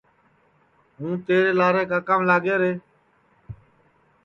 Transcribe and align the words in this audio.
ہوں 0.97 1.13
تیرے 1.25 1.51
لارے 1.59 1.83
کاکام 1.91 2.21
لاگے 2.29 2.55
رے 2.61 2.71